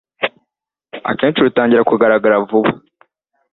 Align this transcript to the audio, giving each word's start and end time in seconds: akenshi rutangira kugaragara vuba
akenshi 1.11 1.43
rutangira 1.45 1.87
kugaragara 1.89 2.35
vuba 2.49 2.71